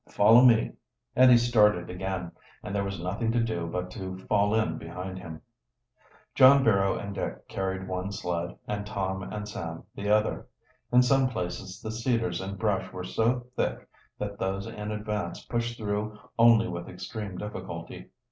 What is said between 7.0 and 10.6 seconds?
Dick carried one sled, and Tom and Sam, the other.